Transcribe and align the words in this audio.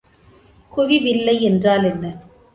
குவிவில்லை 0.71 1.35
என்றால் 1.41 1.83
என்ன? 1.83 2.05